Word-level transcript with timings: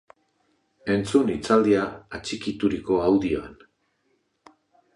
Entzun 0.93 1.29
hitzaldia 1.33 1.83
atxikituriko 2.19 2.99
audioan! 3.11 3.55